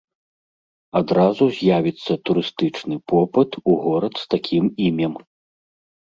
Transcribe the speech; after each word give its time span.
Адразу 0.99 1.43
з'явіцца 1.57 2.13
турыстычны 2.29 2.95
попыт 3.13 3.51
у 3.73 3.75
горад 3.83 4.13
з 4.23 4.25
такім 4.35 4.63
імем. 4.87 5.13